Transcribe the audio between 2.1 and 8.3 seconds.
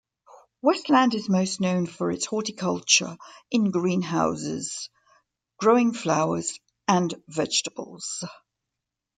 horticulture in greenhouses, growing flowers and vegetables.